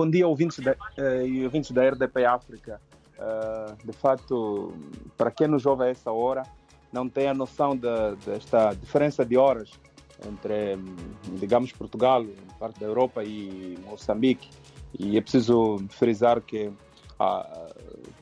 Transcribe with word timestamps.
Bom 0.00 0.08
dia, 0.08 0.26
ouvintes 0.26 0.58
da, 0.60 0.72
uh, 0.72 1.44
ouvintes 1.44 1.70
da 1.72 1.86
RDP 1.86 2.24
África. 2.24 2.80
Uh, 3.18 3.86
de 3.86 3.92
fato, 3.92 4.72
para 5.14 5.30
quem 5.30 5.46
nos 5.46 5.66
ouve 5.66 5.84
a 5.84 5.88
essa 5.88 6.10
hora, 6.10 6.42
não 6.90 7.06
tem 7.06 7.28
a 7.28 7.34
noção 7.34 7.76
de, 7.76 8.16
desta 8.24 8.72
diferença 8.72 9.26
de 9.26 9.36
horas 9.36 9.70
entre, 10.26 10.78
digamos, 11.38 11.70
Portugal, 11.72 12.24
parte 12.58 12.80
da 12.80 12.86
Europa 12.86 13.22
e 13.22 13.78
Moçambique. 13.84 14.48
E 14.98 15.18
é 15.18 15.20
preciso 15.20 15.76
frisar 15.90 16.40
que 16.40 16.68
uh, 16.68 16.74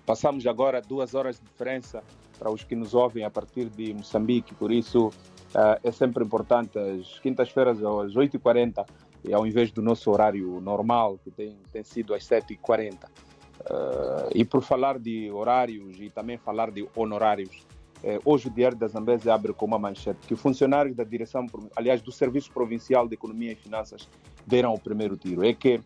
passamos 0.04 0.44
agora 0.48 0.82
duas 0.82 1.14
horas 1.14 1.38
de 1.38 1.44
diferença 1.44 2.02
para 2.40 2.50
os 2.50 2.64
que 2.64 2.74
nos 2.74 2.92
ouvem 2.92 3.24
a 3.24 3.30
partir 3.30 3.68
de 3.68 3.94
Moçambique, 3.94 4.52
por 4.52 4.72
isso 4.72 5.06
uh, 5.08 5.78
é 5.84 5.92
sempre 5.92 6.24
importante, 6.24 6.76
às 6.76 7.20
quintas-feiras 7.20 7.78
às 7.78 8.14
8h40, 8.14 8.84
e 9.28 9.34
ao 9.34 9.46
invés 9.46 9.70
do 9.70 9.82
nosso 9.82 10.10
horário 10.10 10.60
normal, 10.60 11.18
que 11.22 11.30
tem, 11.30 11.56
tem 11.72 11.84
sido 11.84 12.14
às 12.14 12.24
7h40. 12.24 12.94
Uh, 12.94 13.08
eh, 13.60 14.28
e 14.36 14.44
por 14.44 14.62
falar 14.62 14.98
de 14.98 15.30
horários 15.30 16.00
e 16.00 16.08
também 16.08 16.38
falar 16.38 16.70
de 16.70 16.88
honorários, 16.96 17.66
uh, 18.02 18.20
hoje 18.24 18.48
o 18.48 18.50
Diário 18.50 18.78
da 18.78 18.86
Zambésia 18.86 19.34
abre 19.34 19.52
com 19.52 19.66
uma 19.66 19.78
manchete 19.78 20.26
que 20.26 20.34
funcionários 20.34 20.96
da 20.96 21.04
direção, 21.04 21.46
aliás, 21.76 22.00
do 22.00 22.10
Serviço 22.10 22.50
Provincial 22.52 23.06
de 23.06 23.14
Economia 23.14 23.52
e 23.52 23.56
Finanças 23.56 24.08
deram 24.46 24.72
o 24.72 24.80
primeiro 24.80 25.16
tiro. 25.16 25.44
É 25.44 25.52
que 25.52 25.80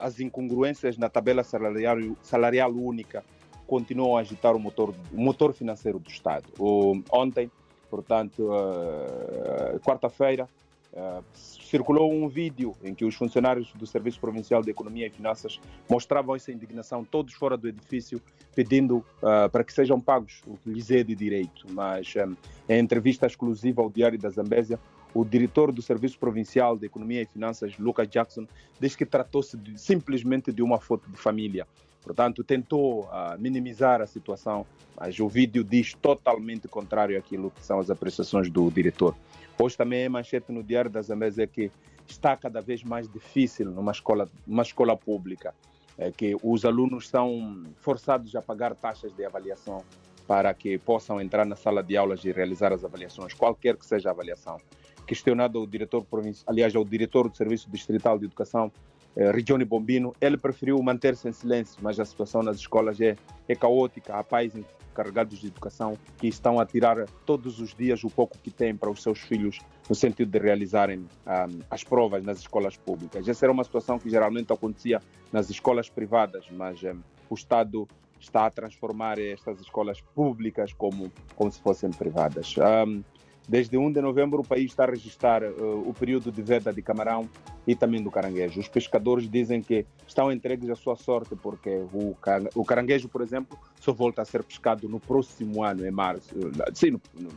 as 0.00 0.20
incongruências 0.20 0.96
na 0.96 1.08
tabela 1.08 1.42
salarial, 1.42 1.98
salarial 2.22 2.72
única 2.72 3.24
continuam 3.66 4.16
a 4.16 4.20
agitar 4.20 4.54
o 4.54 4.60
motor, 4.60 4.94
o 5.12 5.20
motor 5.20 5.52
financeiro 5.52 5.98
do 5.98 6.08
Estado. 6.08 6.44
O, 6.58 7.02
ontem, 7.10 7.50
portanto, 7.90 8.48
uh, 8.50 9.80
quarta-feira, 9.80 10.48
uh, 10.96 11.22
circulou 11.34 12.12
um 12.12 12.28
vídeo 12.28 12.74
em 12.82 12.94
que 12.94 13.04
os 13.04 13.14
funcionários 13.14 13.72
do 13.74 13.86
Serviço 13.86 14.18
Provincial 14.18 14.62
de 14.62 14.70
Economia 14.70 15.06
e 15.06 15.10
Finanças 15.10 15.60
mostravam 15.88 16.34
essa 16.34 16.50
indignação, 16.50 17.04
todos 17.04 17.34
fora 17.34 17.56
do 17.56 17.68
edifício, 17.68 18.20
pedindo 18.54 18.98
uh, 18.98 19.48
para 19.50 19.62
que 19.62 19.72
sejam 19.72 20.00
pagos 20.00 20.42
o 20.46 20.56
que 20.56 20.70
lhes 20.70 20.90
é 20.90 21.02
de 21.02 21.14
direito. 21.14 21.66
Mas, 21.70 22.14
um, 22.16 22.34
em 22.68 22.80
entrevista 22.80 23.26
exclusiva 23.26 23.82
ao 23.82 23.90
Diário 23.90 24.18
da 24.18 24.30
Zambésia, 24.30 24.80
o 25.14 25.24
diretor 25.24 25.72
do 25.72 25.80
Serviço 25.80 26.18
Provincial 26.18 26.76
de 26.76 26.86
Economia 26.86 27.22
e 27.22 27.26
Finanças, 27.26 27.78
Lucas 27.78 28.08
Jackson, 28.08 28.46
diz 28.78 28.94
que 28.94 29.06
tratou-se 29.06 29.58
simplesmente 29.76 30.52
de 30.52 30.62
uma 30.62 30.78
foto 30.78 31.10
de 31.10 31.16
família 31.16 31.66
Portanto, 32.06 32.44
tentou 32.44 33.00
uh, 33.00 33.36
minimizar 33.36 34.00
a 34.00 34.06
situação, 34.06 34.64
mas 34.96 35.18
o 35.18 35.28
vídeo 35.28 35.64
diz 35.64 35.92
totalmente 35.94 36.68
contrário 36.68 37.18
àquilo 37.18 37.50
que 37.50 37.66
são 37.66 37.80
as 37.80 37.90
apreciações 37.90 38.48
do 38.48 38.70
diretor. 38.70 39.16
Hoje 39.58 39.76
também 39.76 40.04
é 40.04 40.08
manchete 40.08 40.52
no 40.52 40.62
Diário 40.62 40.88
da 40.88 41.02
Zambésia 41.02 41.48
que 41.48 41.68
está 42.06 42.36
cada 42.36 42.60
vez 42.60 42.84
mais 42.84 43.08
difícil 43.08 43.72
numa 43.72 43.90
escola, 43.90 44.28
numa 44.46 44.62
escola 44.62 44.96
pública, 44.96 45.52
é 45.98 46.12
que 46.12 46.36
os 46.44 46.64
alunos 46.64 47.08
são 47.08 47.64
forçados 47.80 48.36
a 48.36 48.40
pagar 48.40 48.76
taxas 48.76 49.12
de 49.12 49.24
avaliação 49.24 49.82
para 50.28 50.54
que 50.54 50.78
possam 50.78 51.20
entrar 51.20 51.44
na 51.44 51.56
sala 51.56 51.82
de 51.82 51.96
aulas 51.96 52.24
e 52.24 52.30
realizar 52.30 52.72
as 52.72 52.84
avaliações, 52.84 53.34
qualquer 53.34 53.76
que 53.76 53.84
seja 53.84 54.10
a 54.10 54.12
avaliação. 54.12 54.60
Questionado 55.04 55.60
o 55.60 55.66
diretor 55.66 56.04
provincial, 56.04 56.44
aliás, 56.46 56.76
ao 56.76 56.84
diretor 56.84 57.28
do 57.28 57.36
Serviço 57.36 57.68
Distrital 57.68 58.16
de 58.16 58.26
Educação, 58.26 58.70
eh, 59.16 59.30
Regione 59.32 59.64
Bombino, 59.64 60.14
ele 60.20 60.36
preferiu 60.36 60.80
manter-se 60.82 61.28
em 61.28 61.32
silêncio, 61.32 61.78
mas 61.82 61.98
a 61.98 62.04
situação 62.04 62.42
nas 62.42 62.58
escolas 62.58 63.00
é, 63.00 63.16
é 63.48 63.54
caótica. 63.54 64.22
Pais 64.24 64.52
encarregados 64.96 65.38
de 65.38 65.48
educação 65.48 65.96
que 66.18 66.26
estão 66.26 66.58
a 66.58 66.66
tirar 66.66 67.06
todos 67.26 67.60
os 67.60 67.74
dias 67.74 68.02
o 68.04 68.10
pouco 68.10 68.36
que 68.38 68.50
têm 68.50 68.74
para 68.74 68.90
os 68.90 69.02
seus 69.02 69.18
filhos, 69.20 69.58
no 69.88 69.94
sentido 69.94 70.30
de 70.30 70.38
realizarem 70.38 71.00
um, 71.00 71.06
ah, 71.26 71.48
as 71.70 71.84
provas 71.84 72.24
nas 72.24 72.38
escolas 72.38 72.76
públicas. 72.76 73.28
Essa 73.28 73.44
era 73.44 73.52
uma 73.52 73.64
situação 73.64 73.98
que 73.98 74.08
geralmente 74.08 74.52
acontecia 74.52 75.00
nas 75.32 75.50
escolas 75.50 75.90
privadas, 75.90 76.46
mas 76.50 76.82
um, 76.82 77.00
o 77.28 77.34
Estado 77.34 77.86
está 78.18 78.46
a 78.46 78.50
transformar 78.50 79.18
estas 79.18 79.60
escolas 79.60 80.00
públicas 80.00 80.72
como, 80.72 81.12
como 81.34 81.50
se 81.50 81.60
fossem 81.60 81.90
privadas. 81.90 82.54
Um, 82.56 83.02
Desde 83.48 83.78
1 83.78 83.92
de 83.92 84.00
novembro, 84.00 84.40
o 84.40 84.46
país 84.46 84.72
está 84.72 84.84
a 84.84 84.90
registrar 84.90 85.44
uh, 85.44 85.88
o 85.88 85.94
período 85.94 86.32
de 86.32 86.42
veda 86.42 86.72
de 86.72 86.82
camarão 86.82 87.28
e 87.64 87.76
também 87.76 88.02
do 88.02 88.10
caranguejo. 88.10 88.58
Os 88.58 88.66
pescadores 88.66 89.30
dizem 89.30 89.62
que 89.62 89.86
estão 90.06 90.32
entregues 90.32 90.68
à 90.68 90.74
sua 90.74 90.96
sorte, 90.96 91.36
porque 91.36 91.70
o, 91.92 92.16
o 92.56 92.64
caranguejo, 92.64 93.08
por 93.08 93.22
exemplo, 93.22 93.56
só 93.80 93.92
volta 93.92 94.22
a 94.22 94.24
ser 94.24 94.42
pescado 94.42 94.88
no 94.88 94.98
próximo 94.98 95.62
ano, 95.62 95.86
em 95.86 95.90
março. 95.92 96.34
Sim, 96.74 96.92
no, 96.92 97.00
no, 97.14 97.28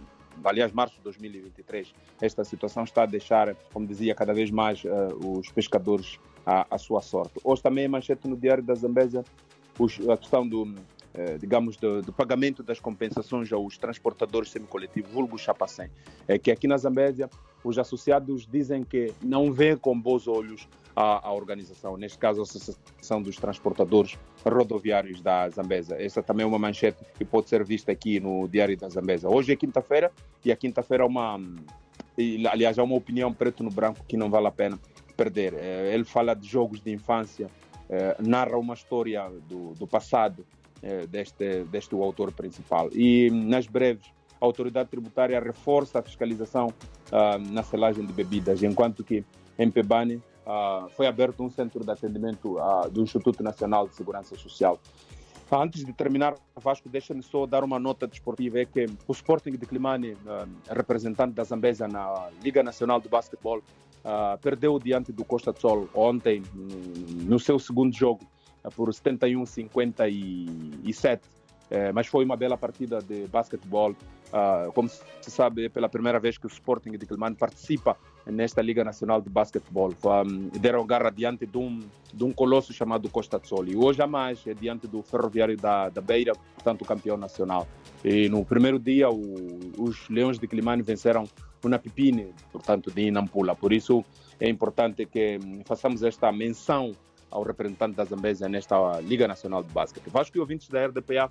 aliás, 0.44 0.72
março 0.72 0.96
de 0.96 1.02
2023. 1.02 1.94
Esta 2.20 2.44
situação 2.44 2.84
está 2.84 3.04
a 3.04 3.06
deixar, 3.06 3.56
como 3.72 3.86
dizia, 3.86 4.16
cada 4.16 4.34
vez 4.34 4.50
mais 4.50 4.84
uh, 4.84 5.38
os 5.38 5.52
pescadores 5.52 6.20
à, 6.44 6.66
à, 6.72 6.78
sua 6.80 7.02
sorte. 7.02 7.34
Hoje 7.44 7.62
também, 7.62 7.88
manchete 7.88 8.28
no 8.28 8.36
Diário 8.36 8.64
da 8.64 8.74
Zambésia, 8.74 9.24
a 10.12 10.18
questão 10.18 10.48
do 10.48 10.76
eh, 11.20 11.38
digamos, 11.38 11.76
do, 11.76 12.02
do, 12.02 12.14
pagamento 12.14 12.64
das 12.64 12.80
compensações 12.80 13.52
aos 13.52 13.78
transportadores 13.78 14.52
semicoletivos, 14.52 15.12
vulgo 15.12 15.38
Chapacém, 15.38 15.90
é 16.26 16.40
que 16.40 16.50
aqui 16.50 16.66
na 16.66 16.78
Zambésia 16.78 17.30
os 17.62 17.78
associados 17.78 18.48
dizem 18.48 18.86
que 18.86 19.14
não 19.22 19.52
vê 19.52 19.76
com 19.76 20.00
bons 20.00 20.30
olhos 20.30 20.66
a, 20.96 21.28
a, 21.28 21.34
organização, 21.34 21.98
neste 21.98 22.18
caso 22.18 22.40
a 22.40 22.44
Associação 22.44 23.22
dos 23.22 23.36
Transportadores 23.36 24.18
Rodoviários 24.46 25.20
da 25.20 25.50
Zambésia. 25.50 26.02
Essa 26.02 26.24
também 26.24 26.46
é 26.46 26.48
uma 26.48 26.58
manchete 26.58 27.04
que 27.18 27.26
pode 27.26 27.50
ser 27.50 27.66
vista 27.66 27.92
aqui 27.92 28.22
no 28.22 28.48
Diário 28.48 28.78
da 28.78 28.88
Zambésia. 28.88 29.30
Hoje 29.30 29.52
é 29.52 29.58
quinta-feira 29.58 30.14
e 30.46 30.54
a 30.54 30.56
quinta-feira 30.56 31.04
é 31.04 31.06
uma, 31.06 31.38
aliás, 32.50 32.78
é 32.78 32.82
uma 32.82 32.96
opinião 32.96 33.34
preto 33.34 33.62
no 33.62 33.70
branco 33.70 34.06
que 34.08 34.16
não 34.16 34.30
vale 34.30 34.48
a 34.48 34.52
pena 34.52 34.80
perder. 35.18 35.54
Eh, 35.54 35.92
ele 35.94 36.06
fala 36.06 36.34
de 36.34 36.48
jogos 36.48 36.80
de 36.80 36.94
infância, 36.94 37.50
eh, 37.90 38.16
narra 38.20 38.58
uma 38.58 38.74
história 38.74 39.30
do, 39.50 39.74
do 39.74 39.86
passado 39.86 40.46
eh, 40.46 40.59
deste, 41.10 41.64
deste 41.66 41.96
o 41.96 42.04
autor 42.04 42.32
principal. 42.32 42.90
E, 42.94 43.30
nas 43.30 43.68
breves, 43.68 44.06
a 44.42 44.46
autoridade 44.46 44.90
tributária 44.90 45.40
reforça 45.40 46.00
a 46.00 46.02
fiscalização 46.02 46.68
uh, 46.68 47.38
na 47.52 47.62
selagem 47.62 48.06
de 48.06 48.14
bebidas, 48.14 48.64
enquanto 48.64 49.04
que 49.04 49.24
em 49.58 49.70
Pebane 49.70 50.16
uh, 50.16 50.90
foi 50.96 51.08
aberto 51.08 51.44
um 51.44 51.50
centro 51.50 51.84
de 51.84 51.92
atendimento 51.92 52.58
uh, 52.58 52.90
do 52.90 53.02
Instituto 53.02 53.44
Nacional 53.44 53.88
de 53.88 53.96
Segurança 53.96 54.36
Social. 54.36 54.80
Antes 55.52 55.84
de 55.84 55.92
terminar, 55.92 56.36
Vasco, 56.56 56.88
deixa-me 56.88 57.24
só 57.24 57.48
dar 57.48 57.64
uma 57.64 57.80
nota 57.80 58.08
desportiva, 58.08 58.60
é 58.60 58.66
que 58.66 58.86
o 59.08 59.12
Sporting 59.12 59.54
de 59.54 59.66
Climane, 59.66 60.16
representante 60.70 61.34
da 61.34 61.44
Zambésia 61.44 61.88
na 61.88 62.30
Liga 62.44 62.62
Nacional 62.62 63.02
de 63.02 63.10
Basquetebol, 63.10 63.64
perdeu 64.44 64.78
diante 64.78 65.12
do 65.12 65.26
Costa 65.26 65.52
do 65.52 65.60
Sol 65.60 65.90
ontem, 65.96 66.44
no 66.54 67.40
seu 67.40 67.58
segundo 67.58 67.92
jogo, 67.96 68.20
por 68.76 68.90
71-57. 68.90 71.20
É, 71.72 71.92
mas 71.92 72.08
foi 72.08 72.26
uma 72.26 72.36
bela 72.36 72.58
partida 72.58 73.00
de 73.00 73.28
basquetebol. 73.28 73.92
Uh, 73.92 74.72
como 74.74 74.90
se 74.90 75.32
sabe, 75.32 75.66
é 75.66 75.70
pela 75.70 75.90
primeira 75.90 76.20
vez 76.20 76.38
que 76.38 76.46
o 76.46 76.48
Sporting 76.48 76.92
de 76.92 77.06
Quilmane 77.06 77.36
participa 77.36 77.98
nesta 78.26 78.62
Liga 78.62 78.84
Nacional 78.84 79.22
de 79.22 79.30
Basquetebol. 79.30 79.94
Um, 80.04 80.50
deram 80.60 80.86
garra 80.86 81.12
diante 81.12 81.46
de 81.46 81.58
um, 81.58 81.80
de 82.14 82.24
um 82.24 82.32
colosso 82.32 82.74
chamado 82.74 83.10
Costa 83.10 83.40
E 83.68 83.76
Hoje 83.76 84.02
a 84.02 84.08
mais 84.08 84.46
é 84.48 84.54
diante 84.54 84.88
do 84.88 85.02
Ferroviário 85.02 85.58
da, 85.58 85.90
da 85.90 86.02
Beira, 86.02 86.34
portanto, 86.56 86.86
campeão 86.86 87.18
nacional. 87.18 87.68
E 88.04 88.30
no 88.30 88.44
primeiro 88.44 88.80
dia, 88.80 89.10
o, 89.10 89.60
os 89.78 90.08
Leões 90.10 90.40
de 90.40 90.48
Quilmane 90.48 90.82
venceram 90.82 91.26
o 91.64 91.70
Napipine, 91.70 92.34
portanto, 92.52 92.92
de 92.92 93.08
Inampula. 93.08 93.56
Por 93.56 93.74
isso 93.74 94.04
é 94.40 94.50
importante 94.50 95.06
que 95.06 95.40
hum, 95.44 95.62
façamos 95.66 96.04
esta 96.04 96.32
menção 96.32 96.94
ao 97.32 97.44
representante 97.44 97.96
da 97.96 98.04
Zambésia 98.06 98.50
nesta 98.50 99.00
Liga 99.02 99.28
Nacional 99.28 99.64
de 99.64 99.72
Basquete. 99.72 100.10
Vasco 100.10 100.36
e 100.38 100.40
ouvintes 100.40 100.68
da 100.70 100.88
RDPA, 100.88 101.30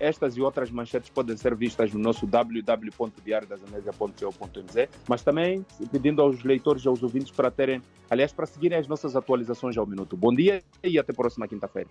estas 0.00 0.36
e 0.36 0.40
outras 0.40 0.68
manchetes 0.70 1.10
podem 1.10 1.36
ser 1.36 1.54
vistas 1.54 1.92
no 1.92 2.00
nosso 2.00 2.26
www.diariodazambesia.co.mz, 2.26 4.88
mas 5.08 5.22
também 5.22 5.64
pedindo 5.90 6.20
aos 6.20 6.42
leitores 6.42 6.84
e 6.84 6.88
aos 6.88 7.00
ouvintes 7.02 7.30
para 7.30 7.50
terem, 7.50 7.80
aliás, 8.10 8.32
para 8.32 8.44
seguirem 8.46 8.78
as 8.78 8.88
nossas 8.88 9.16
atualizações 9.16 9.76
ao 9.76 9.86
minuto. 9.86 10.16
Bom 10.16 10.34
dia 10.34 10.62
e 10.82 10.98
até 10.98 11.12
a 11.12 11.14
próxima 11.14 11.46
quinta-feira. 11.46 11.80